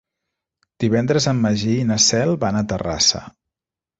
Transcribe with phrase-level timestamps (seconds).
[0.83, 3.21] Divendres en Magí i na Cel van a Terrassa.